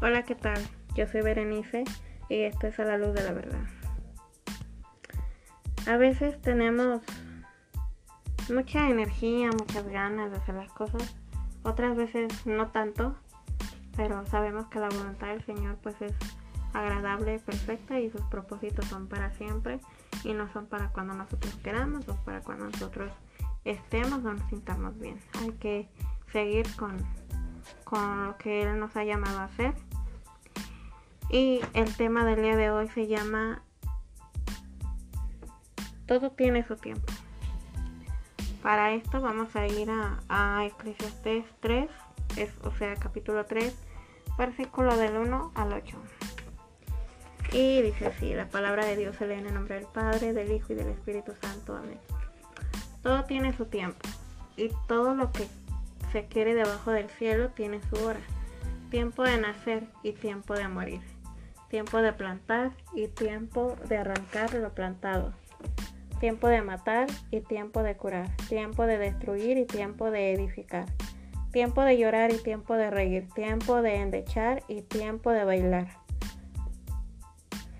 [0.00, 0.60] Hola, ¿qué tal?
[0.94, 1.82] Yo soy Berenice
[2.28, 3.64] y esto es a la luz de la verdad.
[5.88, 7.02] A veces tenemos
[8.48, 11.16] mucha energía, muchas ganas de hacer las cosas,
[11.64, 13.16] otras veces no tanto,
[13.96, 16.14] pero sabemos que la voluntad del Señor pues es
[16.74, 19.80] agradable, perfecta y sus propósitos son para siempre
[20.22, 23.10] y no son para cuando nosotros queramos o para cuando nosotros
[23.64, 25.18] estemos o nos sintamos bien.
[25.40, 25.88] Hay que
[26.30, 26.98] seguir con,
[27.82, 29.74] con lo que Él nos ha llamado a hacer.
[31.30, 33.62] Y el tema del día de hoy se llama
[36.06, 37.12] Todo tiene su tiempo.
[38.62, 41.90] Para esto vamos a ir a, a Eclesiastes 3,
[42.36, 43.76] es, o sea, capítulo 3,
[44.38, 45.96] versículo del 1 al 8.
[47.52, 50.52] Y dice así, la palabra de Dios se lee en el nombre del Padre, del
[50.52, 51.76] Hijo y del Espíritu Santo.
[51.76, 51.98] Amén.
[53.02, 54.06] Todo tiene su tiempo
[54.56, 55.46] y todo lo que
[56.12, 58.20] se quiere debajo del cielo tiene su hora.
[58.90, 61.00] Tiempo de nacer y tiempo de morir.
[61.68, 65.34] Tiempo de plantar y tiempo de arrancar lo plantado.
[66.20, 68.28] Tiempo de matar y tiempo de curar.
[68.48, 70.86] Tiempo de destruir y tiempo de edificar.
[71.52, 73.28] Tiempo de llorar y tiempo de reír.
[73.34, 75.88] Tiempo de endechar y tiempo de bailar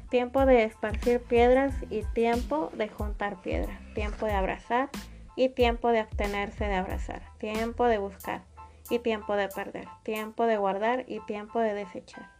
[0.08, 4.88] tiempo de esparcir piedras y tiempo de juntar piedras, tiempo de abrazar
[5.36, 8.42] y tiempo de abstenerse de abrazar, tiempo de buscar
[8.90, 12.30] y tiempo de perder, tiempo de guardar y tiempo de desechar,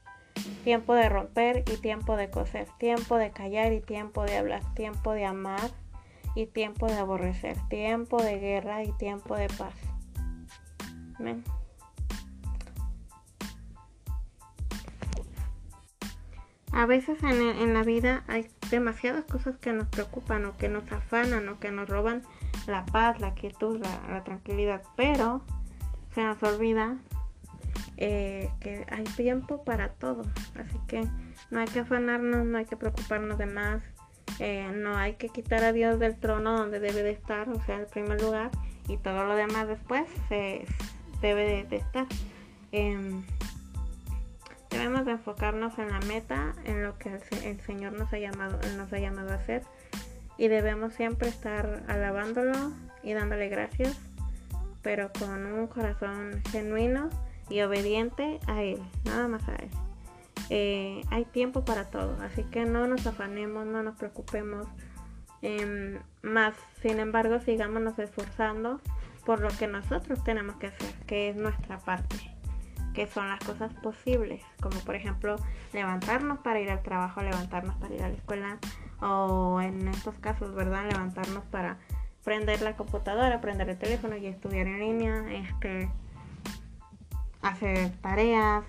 [0.65, 5.13] tiempo de romper y tiempo de coser, tiempo de callar y tiempo de hablar, tiempo
[5.13, 5.71] de amar
[6.35, 9.75] y tiempo de aborrecer, tiempo de guerra y tiempo de paz.
[11.19, 11.43] Amén.
[16.79, 21.49] A veces en, la vida hay demasiadas cosas que nos preocupan o que nos afanan
[21.49, 22.23] o que nos roban
[22.69, 25.43] la paz, la quietud, la, tranquilidad, pero
[26.15, 26.99] se nos olvida
[27.99, 30.23] eh, que hay tiempo para todo.
[30.55, 31.05] Así que
[31.51, 33.83] no hay que afanarnos, no hay que preocuparnos de más,
[34.39, 37.77] eh, no hay que quitar a Dios del trono donde debe de estar, o sea,
[37.77, 38.51] en primer lugar,
[38.87, 40.65] y todo lo demás después se
[41.21, 42.07] debe de, estar.
[42.73, 43.23] Em,
[44.71, 48.93] Debemos de enfocarnos en la meta, en lo que el, Señor nos ha, llamado, nos
[48.93, 49.63] ha llamado a hacer
[50.37, 52.73] y debemos siempre estar alabándolo
[53.03, 53.99] y dándole gracias,
[54.83, 57.09] pero con un corazón genuino
[57.49, 59.71] y obediente a Él, nada más a Él.
[60.51, 64.67] Eh, hay tiempo para todo, así que no nos afanemos, no nos preocupemos
[65.43, 66.55] em, más.
[66.81, 68.81] Sin embargo, sigámonos esforzando
[69.27, 72.17] por lo que nosotros tenemos que hacer, que es nuestra parte
[72.99, 75.37] que son las cosas posibles, como por ejemplo
[75.73, 78.59] levantarnos para ir al trabajo, levantarnos para ir a la escuela
[79.01, 80.85] o en estos casos, ¿verdad?
[80.91, 81.79] Levantarnos para
[82.25, 85.89] prender la computadora, prender el teléfono y estudiar en línea, este,
[87.59, 88.65] hacer tareas,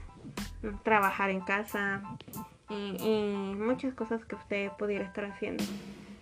[0.83, 2.01] trabajar en casa
[2.69, 5.63] y, muchas cosas que usted pudiera estar haciendo.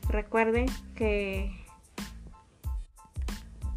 [0.09, 1.63] Recuerde que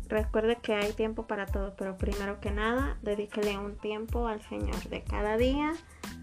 [0.09, 4.75] Recuerde que hay tiempo para todo, pero primero que nada, dedíquele un tiempo al Señor.
[4.89, 5.73] De cada día,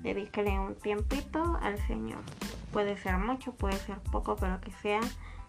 [0.01, 2.19] dedíquele un tiempito al Señor.
[2.73, 4.99] Puede ser mucho, puede ser poco, pero que sea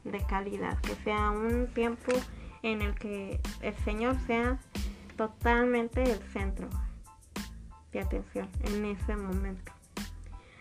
[0.05, 2.13] de calidad, que sea un tiempo
[2.63, 4.61] en el que el Señor sea
[5.17, 6.69] totalmente el centro
[7.93, 9.73] de atención en ese momento.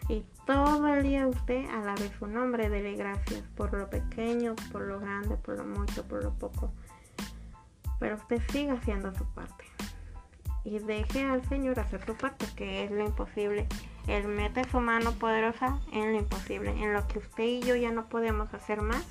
[0.10, 5.00] Y todo el día usted alabe su nombre, dele gracias por lo pequeño, por lo
[5.00, 6.72] grande, por lo mucho, por lo poco
[8.00, 9.66] pero usted siga haciendo su parte.
[10.64, 13.68] Y deje al Señor hacer su parte, que es lo imposible.
[14.08, 17.92] Él mete su mano poderosa en lo imposible, en lo que usted y yo ya
[17.92, 19.06] no podemos hacer más.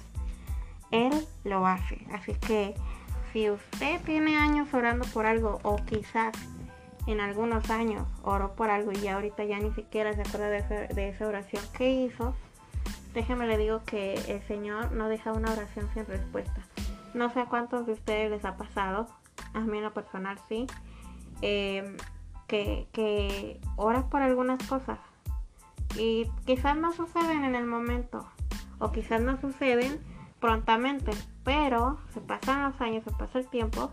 [0.90, 1.12] Él
[1.44, 2.06] lo hace.
[2.12, 2.74] Así que
[3.32, 6.34] si usted tiene años orando por algo, o quizás
[7.06, 11.28] en algunos años oró por algo y ahorita ya ni siquiera se acuerda de esa,
[11.28, 12.34] oración que hizo,
[13.14, 16.60] déjeme le digo que el Señor no deja una oración sin respuesta.
[17.14, 19.06] No sé a cuántos de ustedes les ha pasado,
[19.54, 20.66] a mí en lo personal sí,
[21.40, 21.96] em,
[22.46, 24.98] que, que oras por algunas cosas
[25.96, 28.26] y quizás no suceden en el momento
[28.78, 30.00] o quizás no suceden
[30.40, 31.12] prontamente,
[31.44, 33.90] pero se pasan los años, se pasa el tiempo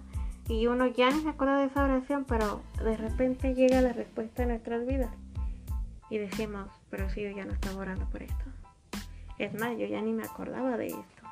[0.48, 4.44] y uno ya ni se acuerda de esa oración, pero de repente llega la respuesta
[4.44, 5.12] en nuestras vidas
[6.10, 8.44] y decimos, pero si yo ya no estaba orando por esto.
[9.40, 11.24] Es más, yo ya ni me acordaba de esto.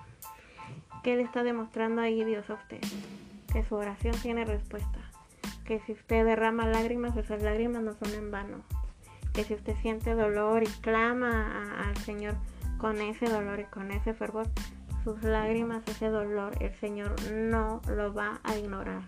[1.04, 2.82] ¿Qué le está demostrando ahí Dios a usted?
[3.52, 5.00] Que su oración tiene respuesta.
[5.66, 8.62] Que si usted derrama lágrimas, esas lágrimas no son en vano.
[9.34, 12.36] Que si usted siente dolor y clama al Señor
[12.78, 14.48] con ese dolor y con ese fervor,
[15.04, 19.04] sus lágrimas, ese dolor, el Señor no lo va a ignorar.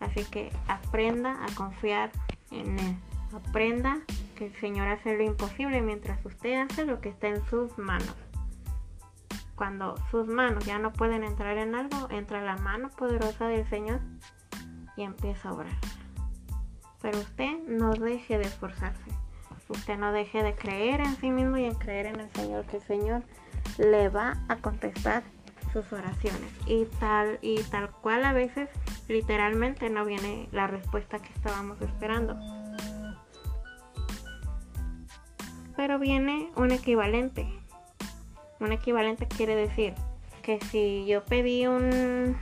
[0.00, 2.10] Así que aprenda a confiar
[2.50, 2.96] en Él.
[3.32, 4.00] Aprenda
[4.36, 8.14] que el Señor hace lo imposible mientras usted hace lo que está en sus manos.
[9.54, 14.00] Cuando sus manos ya no pueden entrar en algo, entra la mano poderosa del Señor
[14.96, 15.76] y empieza a obrar.
[17.02, 19.10] Pero usted no deje de esforzarse.
[19.68, 22.78] Usted no deje de creer en sí mismo y en creer en el Señor, que
[22.78, 23.22] el Señor
[23.80, 25.22] le va a contestar
[25.72, 26.50] sus oraciones.
[26.66, 28.68] Y tal, y tal cual a veces
[29.08, 32.36] literalmente no viene la respuesta que estábamos esperando.
[35.76, 37.48] Pero viene un equivalente.
[38.60, 39.94] Un equivalente quiere decir
[40.42, 42.36] que si yo pedí un...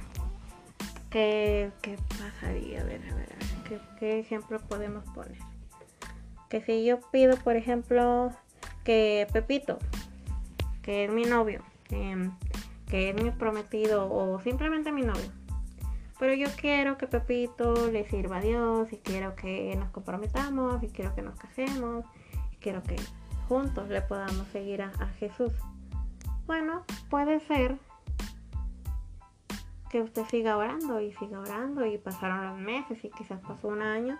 [1.10, 2.80] ¿Qué, qué pasaría?
[2.80, 3.64] A ver, a ver, a ver.
[3.68, 5.38] ¿qué, ¿Qué ejemplo podemos poner?
[6.50, 8.30] Que si yo pido, por ejemplo,
[8.84, 9.78] que Pepito,
[10.88, 15.30] que es mi novio, que es mi prometido o simplemente mi novio.
[16.18, 20.88] Pero yo quiero que Pepito le sirva a Dios y quiero que nos comprometamos y
[20.88, 22.06] quiero que nos casemos
[22.52, 22.96] y quiero que
[23.48, 25.52] juntos le podamos seguir a, Jesús.
[26.46, 27.76] Bueno, puede ser
[29.90, 33.82] que usted siga orando y siga orando y pasaron los meses y quizás pasó un
[33.82, 34.18] año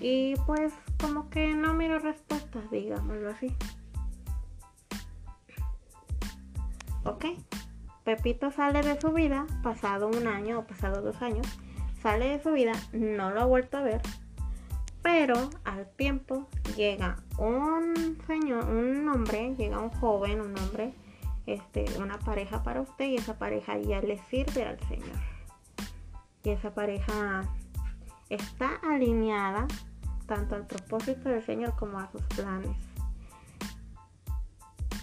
[0.00, 3.54] y pues como que no miro respuestas, digámoslo así.
[7.06, 7.24] ¿Ok?
[8.04, 11.46] Pepito sale de su vida, pasado un año o pasado dos años,
[12.02, 14.00] sale de su vida, no lo ha vuelto a ver,
[15.02, 20.92] pero al tiempo llega un señor, un hombre, llega un joven, un hombre,
[21.46, 25.16] este, una pareja para usted y esa pareja ya le sirve al Señor.
[26.42, 27.44] Y esa pareja
[28.28, 29.66] está alineada
[30.26, 32.76] tanto al propósito del Señor como a sus planes.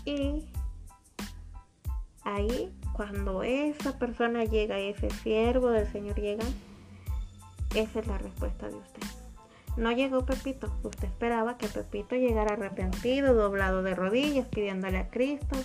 [0.06, 0.46] Y
[2.24, 6.44] ahí cuando esa persona llega, ese siervo del Señor llega,
[7.76, 9.02] esa es la respuesta de usted.
[9.76, 10.72] No llegó Pepito.
[10.84, 15.58] Usted esperaba que Pepito llegara arrepentido, doblado de rodillas, pidiéndole a Cristo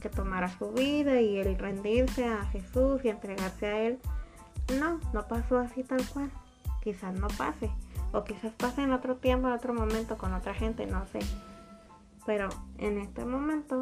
[0.00, 3.98] que tomara su vida y el rendirse a Jesús y entregarse a Él.
[4.78, 6.30] No, no pasó así tal cual.
[6.82, 7.70] Quizás no pase.
[8.12, 11.18] O quizás pase en otro tiempo, en otro momento, con otra gente, no sé.
[12.24, 12.48] Pero
[12.78, 13.80] en este momento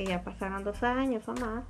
[0.00, 1.62] que ya pasaron dos años o más,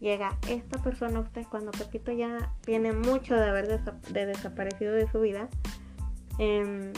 [0.00, 5.20] llega esta persona a usted cuando Pepito ya tiene mucho de haber desaparecido de su
[5.20, 5.48] vida.
[6.38, 6.94] Em,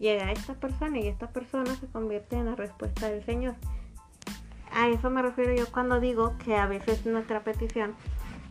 [0.00, 3.54] llega esta persona y esta persona se convierte en la respuesta del Señor.
[4.72, 7.94] A eso me refiero yo cuando digo que a veces nuestra petición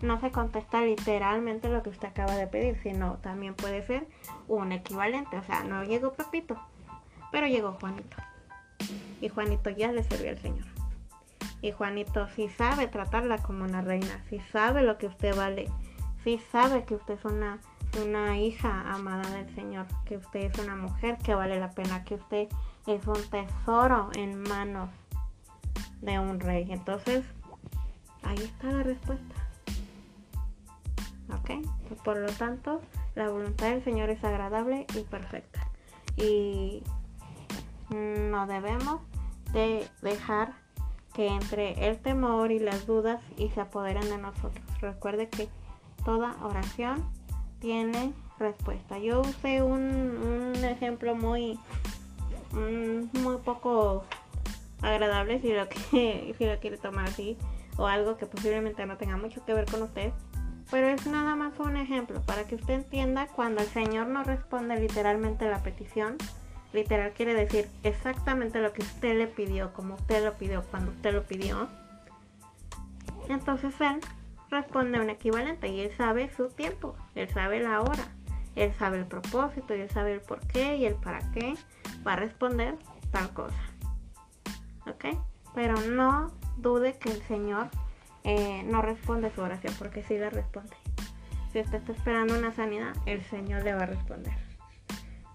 [0.01, 4.07] no se contesta literalmente lo que usted acaba de pedir, sino también puede ser
[4.47, 5.37] un equivalente.
[5.37, 6.57] O sea, no llegó Pepito,
[7.29, 8.15] pero llegó Juanito.
[9.19, 10.74] Y Juanito ya le sirvió al Señor.
[11.65, 15.67] Y Juanito si sabe tratarla como una reina, si sabe lo que usted vale,
[16.23, 17.57] si sabe que usted es una,
[18.05, 22.13] una hija amada del Señor, que usted es una mujer que vale la pena, que
[22.13, 22.49] usted
[22.85, 24.91] es un tesoro en manos
[26.01, 26.67] de un rey.
[26.69, 27.25] Entonces,
[28.21, 29.35] ahí está la respuesta.
[31.33, 31.67] ¿Ok?
[32.03, 32.79] Por lo tanto,
[33.15, 35.67] la voluntad del Señor es agradable y perfecta.
[36.15, 36.83] Y
[37.89, 39.01] no debemos
[39.51, 40.63] de dejar
[41.15, 44.65] que entre el temor y las dudas y se apoderen de nosotros.
[44.81, 45.47] Recuerde que
[46.03, 47.03] toda oración
[47.59, 48.99] tiene respuesta.
[48.99, 51.57] Yo usé un, ejemplo muy,
[52.51, 54.03] mm, muy poco
[54.81, 57.37] agradable si lo, que, si lo quiere tomar así
[57.77, 60.11] o algo que posiblemente no tenga mucho que ver con usted.
[60.71, 64.79] Pero es nada más un ejemplo para que usted entienda cuando el Señor no responde
[64.79, 66.17] literalmente la petición
[66.75, 71.13] literal quiere decir exactamente lo que usted le pidió, como usted lo pidió, cuando usted
[71.13, 71.67] lo pidió.
[73.29, 73.99] Entonces él
[74.51, 78.07] responde un equivalente y él sabe su tiempo, él sabe la hora,
[78.55, 81.55] él sabe el propósito y él sabe el por qué y el para qué
[82.05, 82.75] va a responder
[83.11, 83.57] tal cosa.
[84.87, 85.17] ¿Ok?
[85.55, 87.69] Pero no dude que el Señor
[88.23, 90.75] eh, no responde su oración porque sí la responde.
[91.51, 94.33] Si usted está esperando una sanidad, el Señor le va a responder.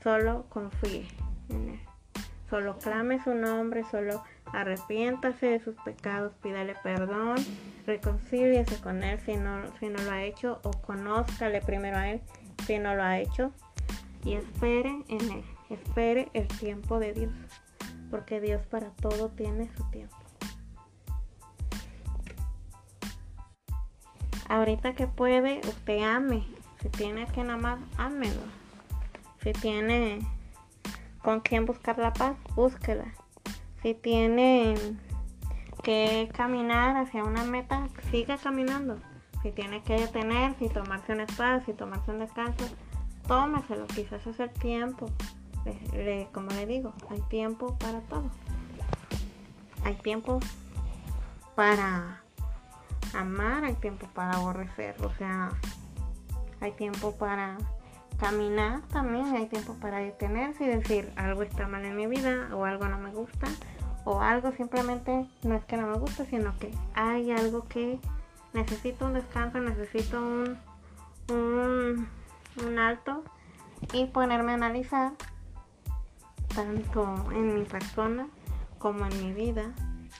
[0.03, 1.07] Solo confíe.
[2.49, 7.37] Solo clame su nombre, solo arrepiéntase de sus pecados, pídale perdón,
[7.87, 12.21] reconcíliese con él si no, si no lo ha hecho o conózcale primero a él
[12.67, 13.53] si no lo ha hecho
[14.25, 17.33] y espere en él, espere el tiempo de Dios,
[18.11, 20.17] porque Dios para todo tiene su tiempo.
[24.49, 26.45] Ahorita que puede, usted ame.
[26.83, 28.41] Si tiene que nada más, ámelo.
[29.43, 30.21] Si tiene
[31.23, 33.07] con quién buscar la paz, búsquela.
[33.83, 34.75] Si tiene
[35.83, 38.99] que caminar hacia una meta, siga caminando.
[39.43, 42.65] Si tiene que detenerse y tomarse un espacio y tomarse un descanso,
[43.27, 43.87] tómeselo.
[43.87, 45.07] Quizás es el tiempo
[46.33, 48.31] como le digo, hay tiempo para todo.
[49.85, 50.41] Hay tiempo
[51.55, 52.23] para
[53.15, 55.51] amar, hay tiempo para aborrecer, o sea,
[56.61, 57.59] hay tiempo para
[58.21, 62.67] caminar también, hay tiempo para detenerse y decir algo está mal en mi vida o
[62.67, 63.49] algo no me gusta
[64.05, 67.99] o algo simplemente no es que no me gusta, sino que hay algo que
[68.53, 70.59] necesito un descanso, necesito un,
[71.31, 72.09] un,
[72.65, 73.25] un alto
[73.95, 75.13] y ponerme a analizar
[76.55, 78.29] tanto en mi persona
[78.79, 79.73] como en mi vida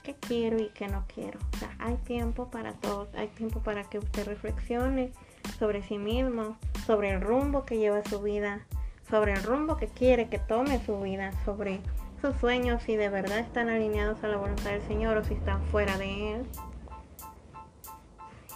[0.03, 1.39] qué quiero y qué no quiero.
[1.53, 5.11] O sea, hay tiempo para todos, hay tiempo para que usted reflexione
[5.59, 8.65] sobre sí mismo, sobre el rumbo que lleva su vida,
[9.09, 11.81] sobre el rumbo que quiere que tome su vida, sobre
[12.21, 15.63] sus sueños, si de verdad están alineados a la voluntad del Señor o si están
[15.65, 16.45] fuera de Él.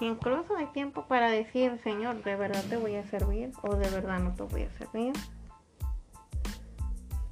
[0.01, 4.19] Incluso hay tiempo para decir, Señor, de verdad te voy a servir o de verdad
[4.19, 5.13] no te voy a servir.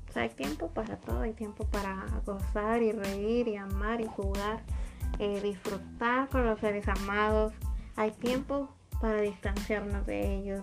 [0.09, 4.05] O sea, hay tiempo para todo, hay tiempo para gozar y reír y amar y
[4.05, 4.61] jugar,
[5.19, 7.53] eh, disfrutar con los seres amados.
[7.95, 8.69] Hay tiempo
[9.01, 10.61] para distanciarnos de ellos.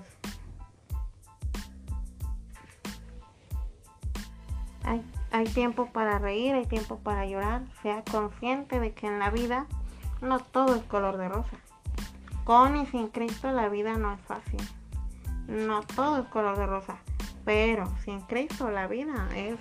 [4.84, 7.62] Hay, tiempo para reír, hay tiempo para llorar.
[7.82, 9.66] Sea consciente de que en la vida
[10.20, 11.56] no todo es color de rosa.
[12.44, 14.60] Con y sin Cristo la vida no es fácil.
[15.46, 16.96] No todo es color de rosa.
[17.44, 19.56] Pero sin Cristo la vida es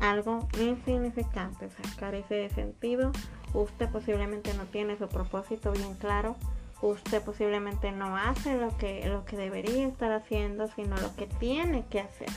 [0.00, 1.66] algo insignificante.
[1.66, 3.12] O carece de sentido.
[3.54, 6.36] Usted posiblemente no tiene su propósito bien claro.
[6.80, 11.86] Usted posiblemente no hace lo que, lo que debería estar haciendo, sino lo que tiene
[11.86, 12.28] que hacer.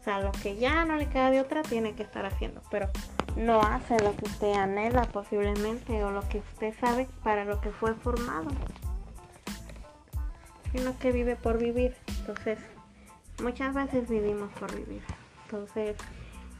[0.00, 2.62] O sea, lo que ya no le queda de otra tiene que estar haciendo.
[2.70, 2.88] Pero
[3.36, 7.70] no hace lo que usted anhela posiblemente o lo que usted sabe para lo que
[7.70, 8.50] fue formado,
[10.72, 11.94] sino que vive por vivir.
[12.20, 12.58] Entonces,
[13.42, 15.02] muchas veces vivimos por vivir.
[15.44, 15.96] Entonces,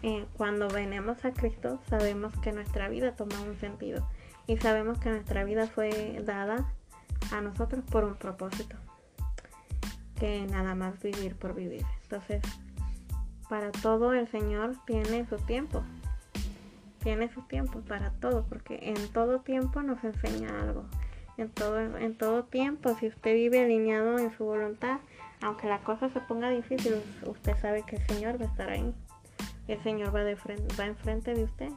[0.03, 4.07] eh, cuando venimos a Cristo, sabemos que nuestra vida toma un sentido
[4.47, 6.73] y sabemos que nuestra vida fue dada
[7.33, 8.77] a nosotros por un propósito,
[10.19, 11.85] que nada más vivir por vivir.
[12.05, 12.43] Entonces,
[13.49, 15.83] para todo el Señor tiene su tiempo
[17.03, 20.85] tiene su tiempo para todo, porque en todo tiempo nos enseña algo.
[21.37, 24.99] En todo, en todo tiempo, si usted vive alineado en su voluntad,
[25.41, 28.93] aunque la cosa se ponga difícil, usted sabe que el Señor va a estar ahí.
[29.69, 31.71] El Señor va, de frente, va enfrente de usted.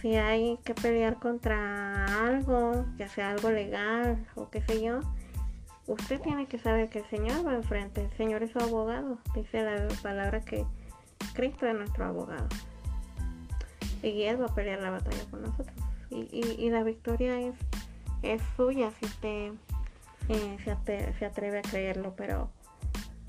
[0.00, 5.00] Si hay que pelear contra algo, ya sea algo legal o qué sé yo,
[5.86, 8.02] usted tiene que saber que el Señor va enfrente.
[8.02, 9.18] El Señor es su abogado.
[9.34, 10.64] Dice la palabra que
[11.34, 12.48] Cristo es nuestro abogado
[14.04, 15.76] y Él va a pelear la batalla con nosotros.
[16.10, 17.54] Y, la victoria es,
[18.22, 19.52] es suya si usted
[20.28, 20.70] eh, se,
[21.24, 22.50] atreve, a creerlo, pero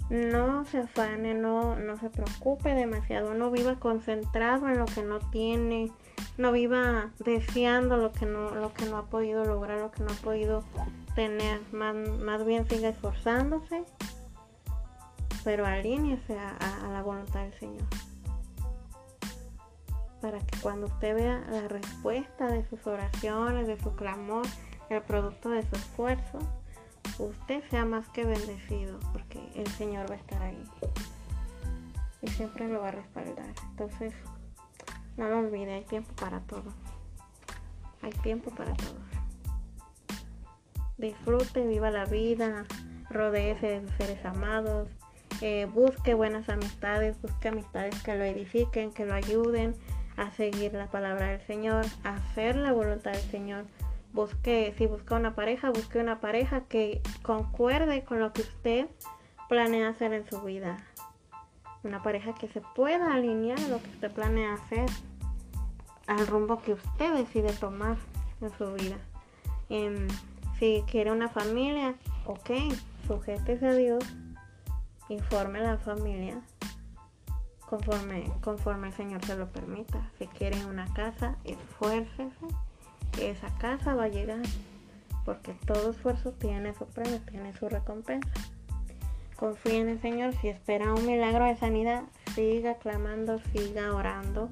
[0.09, 5.19] no se afane, no, no se preocupe demasiado, no viva concentrado en lo que no
[5.31, 5.91] tiene,
[6.37, 10.11] no viva deseando lo que no, lo que no ha podido lograr, lo que no
[10.11, 10.63] ha podido
[11.15, 13.83] tener, más, más bien siga esforzándose,
[15.43, 17.85] pero alíñese a la voluntad del Señor
[20.25, 24.43] para que cuando usted vea la respuesta de sus oraciones, de su clamor,
[24.89, 26.39] el producto de su esfuerzo,
[27.19, 30.63] usted sea más que bendecido, porque el Señor va a estar ahí.
[32.23, 33.53] Y siempre lo va a respaldar.
[33.69, 34.15] Entonces,
[35.17, 36.73] no lo olvide, hay tiempo para todo.
[38.01, 38.99] Hay tiempo para todo.
[40.97, 42.65] Disfrute, viva la vida,
[43.09, 44.87] rodeese de sus seres amados,
[45.41, 49.75] eh, busque buenas amistades, busque amistades que lo edifiquen, que lo ayuden,
[50.17, 53.65] a seguir la palabra del Señor, a hacer la voluntad del Señor.
[54.13, 58.87] Busque, si busca una pareja, busque una pareja que concuerde con lo que usted
[59.49, 60.77] planea hacer en su vida.
[61.85, 64.89] Una pareja que se pueda alinear a lo que usted planea hacer,
[66.07, 67.95] al rumbo que usted decide tomar
[68.41, 68.97] en su vida.
[69.69, 70.07] Em,
[70.57, 71.93] si quiere una familia,
[72.25, 72.49] ok,
[73.05, 74.03] sujétese a Dios,
[75.09, 76.41] informe a la familia,
[77.69, 80.09] conforme, conforme el Señor se lo permita.
[80.17, 82.33] Si quieren una casa, esfuércese,
[83.11, 84.41] que esa casa va a llegar,
[85.23, 88.31] porque todo esfuerzo tiene su premio, tiene su recompensa.
[89.35, 94.49] Confíe en el Señor, si espera un milagro de sanidad, siga clamando, siga orando.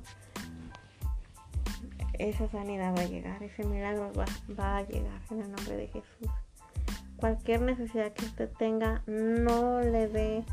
[2.19, 4.25] Esa sanidad va a llegar, ese milagro va,
[4.59, 6.29] va a llegar en el nombre de Jesús.
[7.15, 10.43] Cualquier necesidad que usted tenga, no le dé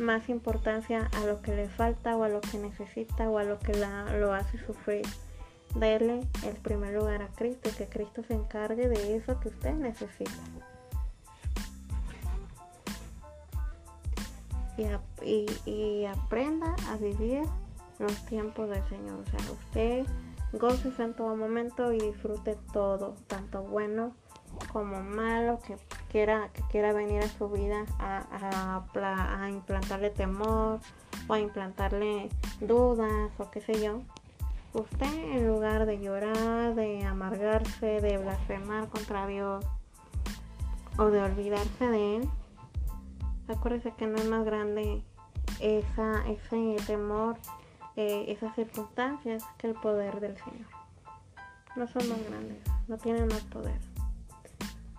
[0.00, 3.58] más importancia a lo que le falta o a lo que necesita o a lo
[3.58, 5.06] que la, lo hace sufrir.
[5.76, 10.32] Darle el primer lugar a Cristo que Cristo se encargue de eso que usted necesita.
[14.76, 17.42] Y, y, aprenda a vivir
[17.98, 19.20] los tiempos del Señor.
[19.20, 20.06] O sea, usted
[20.52, 24.14] goce en todo momento y disfrute todo, tanto bueno
[24.72, 25.76] como malo que
[26.10, 30.80] quiera, que quiera venir a su vida a, a, implantarle temor
[31.28, 32.28] o a implantarle
[32.60, 34.00] dudas o qué sé yo.
[34.72, 39.64] Usted en lugar de llorar, de amargarse, de blasfemar contra Dios
[40.98, 42.28] o de olvidarse de Él,
[43.48, 45.02] acuérdese que no es más grande
[45.60, 47.36] ese temor,
[47.96, 50.66] eh, esas circunstancias que el poder del Señor.
[51.76, 53.78] No son más grandes, no tienen más poder.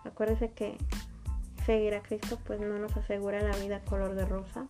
[0.06, 0.78] Acuérdese que
[1.66, 4.68] seguir a Cristo pues no nos asegura la vida color de rosa.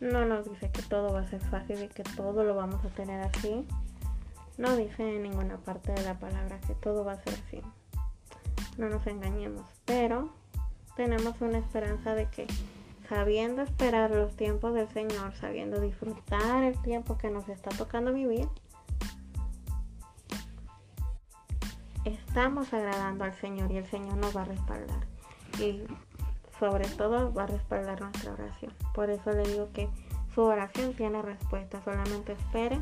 [0.00, 2.88] No nos dice que todo va a ser fácil y que todo lo vamos a
[2.90, 3.66] tener así.
[4.56, 7.62] No dice en ninguna parte de la palabra que todo va a ser así.
[8.76, 9.66] No nos engañemos.
[9.86, 10.30] Pero
[10.96, 12.46] tenemos una esperanza de que
[13.08, 18.48] sabiendo esperar los tiempos del Señor, sabiendo disfrutar el tiempo que nos está tocando vivir,
[22.04, 25.06] estamos agradando al Señor y el Señor nos va a respaldar.
[25.58, 25.84] Y
[26.58, 28.72] sobre todo va a respaldar nuestra oración.
[28.94, 29.88] Por eso le digo que
[30.34, 31.82] su oración tiene respuesta.
[31.82, 32.78] Solamente espere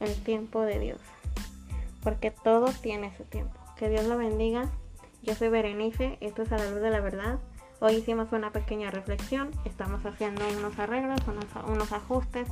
[0.00, 1.00] el tiempo de Dios.
[2.02, 3.58] Porque todo tiene su tiempo.
[3.76, 4.68] Que Dios lo bendiga.
[5.22, 6.18] Yo soy Berenice.
[6.20, 7.38] Esto es a la luz de la verdad.
[7.80, 9.52] Hoy hicimos una pequeña reflexión.
[9.64, 11.20] Estamos haciendo unos arreglos,
[11.68, 12.48] unos, ajustes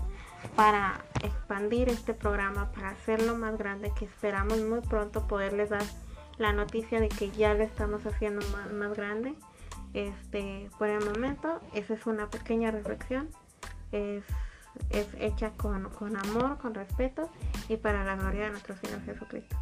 [0.54, 5.82] para expandir este programa, para hacerlo más grande, que esperamos muy pronto poderles dar
[6.38, 9.34] la noticia de que ya lo estamos haciendo más, grande.
[9.94, 13.28] Este, por el momento, esa es una pequeña reflexión.
[13.90, 14.22] Es,
[14.90, 17.28] es hecha con, con amor, con respeto
[17.68, 19.56] y para la gloria de nuestro Señor Jesucristo.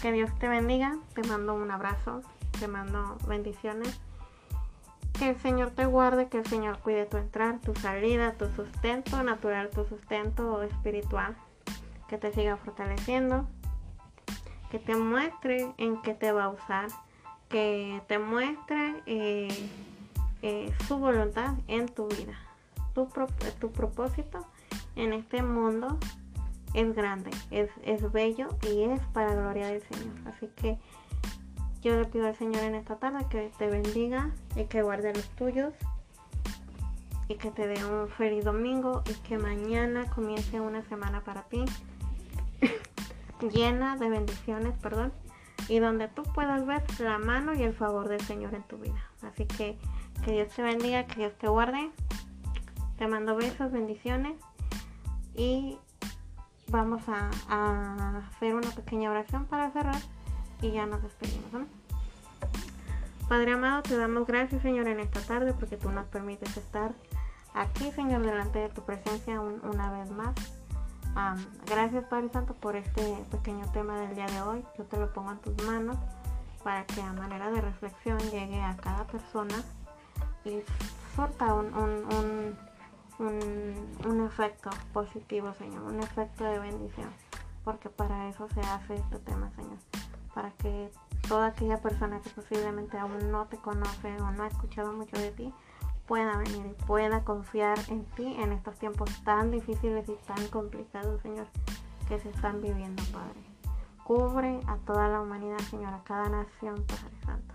[0.00, 2.22] Que Dios te bendiga, te mando un abrazo,
[2.58, 4.00] te mando bendiciones.
[5.18, 9.22] Que el Señor te guarde, que el Señor cuide tu entrar, tu salida, tu sustento
[9.22, 11.36] natural, tu sustento espiritual.
[12.08, 13.48] Que te siga fortaleciendo,
[14.70, 16.88] que te muestre en qué te va a usar,
[17.48, 19.70] que te muestre eh,
[20.42, 22.36] eh, su voluntad en tu vida.
[22.92, 23.08] Tu,
[23.60, 24.44] tu, propósito
[24.96, 25.98] en este mundo
[26.74, 30.14] es grande, es, es bello y es para gloria del Señor.
[30.26, 30.78] Así que
[31.84, 35.28] yo le pido al Señor en esta tarde que te bendiga y que guarde los
[35.30, 35.74] tuyos
[37.28, 41.64] y que te dé un feliz domingo y que mañana comience una semana para ti
[43.52, 45.12] llena de bendiciones, perdón,
[45.68, 49.10] y donde tú puedas ver la mano y el favor del Señor en tu vida.
[49.22, 49.78] Así que
[50.24, 51.90] que Dios te bendiga, que Dios te guarde.
[52.96, 54.34] Te mando besos, bendiciones
[55.34, 55.76] y
[56.68, 57.30] vamos a,
[58.18, 60.00] hacer una pequeña oración para cerrar
[60.64, 61.68] y ya nos despedimos.
[63.28, 66.92] Padre amado, te damos gracias Señor en esta tarde porque tú nos permites estar
[67.54, 70.34] aquí Señor delante de tu presencia una vez más
[71.66, 74.64] gracias Padre Santo por este pequeño tema del día de hoy.
[74.76, 75.96] Yo te lo pongo en tus manos
[76.62, 79.54] para que a manera de reflexión llegue a cada persona
[80.44, 80.62] y
[81.14, 82.56] surta un, un,
[83.18, 87.08] un, efecto positivo, Señor, un efecto de bendición.
[87.64, 89.78] Porque para eso se hace este tema, Señor.
[90.34, 90.90] Para que
[91.28, 95.30] toda aquella persona que posiblemente aún no te conoce o no ha escuchado mucho de
[95.30, 95.54] ti,
[96.06, 101.22] pueda venir y pueda confiar en ti en estos tiempos tan difíciles y tan complicados,
[101.22, 101.46] Señor,
[102.08, 103.40] que se están viviendo, Padre.
[104.04, 107.54] Cubre a toda la humanidad, Señor, a cada nación, Padre Santo.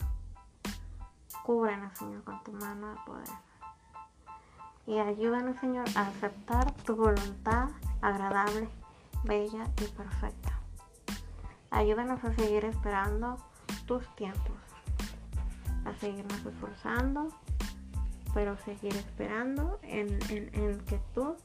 [1.44, 3.28] Cúbrenos, Señor, con tu mano de poder.
[4.88, 7.70] Y ayúdanos, Señor, a aceptar tu voluntad
[8.02, 8.68] agradable,
[9.24, 10.49] bella y perfecta.
[11.72, 13.38] Ayúdanos a seguir esperando
[13.86, 14.58] tus tiempos,
[15.86, 17.30] a seguirnos esforzando
[18.34, 20.20] pero seguir esperando en,
[20.86, 21.36] que tú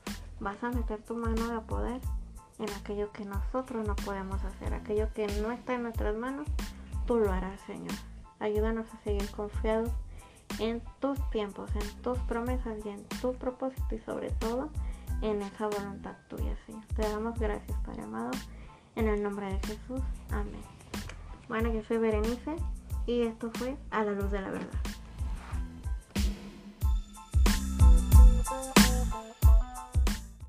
[0.41, 2.01] vas a meter tu mano de poder
[2.59, 6.47] en aquello que nosotros no podemos hacer, aquello que no está en nuestras manos,
[7.07, 7.95] tú lo harás, Señor.
[8.39, 9.91] Ayúdanos a seguir confiados
[10.59, 14.71] en tus tiempos, en tus promesas y en tu propósito y sobre todo
[15.23, 16.85] en esa voluntad tuya, Señor.
[16.95, 18.31] Te damos gracias, Padre amado,
[18.96, 20.00] en el nombre de Jesús.
[20.30, 20.62] Amén.
[21.48, 22.57] Bueno, yo soy Berenice
[23.07, 24.80] y esto fue A la Luz de la Verdad.